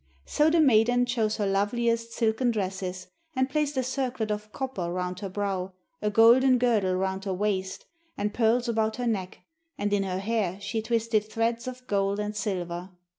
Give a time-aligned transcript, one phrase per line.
[0.25, 3.05] So the maiden chose her loveliest silken dresses,
[3.35, 7.85] and placed a circlet of copper round her brow, a golden girdle round her waist,
[8.17, 9.41] and pearls about her neck,
[9.77, 12.89] and in her hair she twisted threads of gold and silver.